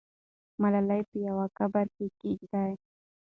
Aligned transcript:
ملالۍ 0.61 1.01
په 1.09 1.15
یوه 1.27 1.45
قبر 1.57 1.85
کې 1.95 2.05
کښېږده. 2.17 2.63